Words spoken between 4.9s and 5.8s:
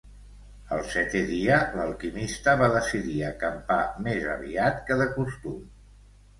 que de costum.